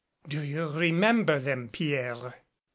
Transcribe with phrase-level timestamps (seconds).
[0.27, 2.33] "Do you remember them, Pierre?"